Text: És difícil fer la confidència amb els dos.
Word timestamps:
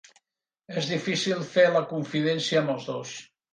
És 0.81 0.87
difícil 0.91 1.45
fer 1.51 1.67
la 1.77 1.85
confidència 1.93 2.65
amb 2.65 2.77
els 2.79 2.91
dos. 2.93 3.17